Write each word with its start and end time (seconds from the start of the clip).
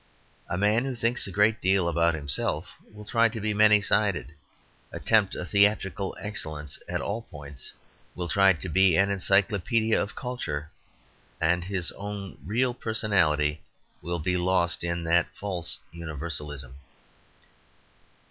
A 0.49 0.57
man 0.57 0.83
who 0.85 0.95
thinks 0.95 1.27
a 1.27 1.31
great 1.31 1.61
deal 1.61 1.87
about 1.87 2.15
himself 2.15 2.73
will 2.91 3.05
try 3.05 3.29
to 3.29 3.39
be 3.39 3.53
many 3.53 3.81
sided, 3.81 4.33
attempt 4.91 5.35
a 5.35 5.45
theatrical 5.45 6.17
excellence 6.19 6.79
at 6.89 7.01
all 7.01 7.21
points, 7.21 7.71
will 8.15 8.27
try 8.27 8.53
to 8.53 8.67
be 8.67 8.95
an 8.97 9.11
encyclopaedia 9.11 10.01
of 10.01 10.15
culture, 10.15 10.71
and 11.39 11.65
his 11.65 11.91
own 11.91 12.39
real 12.43 12.73
personality 12.73 13.61
will 14.01 14.17
be 14.17 14.37
lost 14.37 14.83
in 14.83 15.03
that 15.03 15.27
false 15.35 15.77
universalism. 15.91 16.73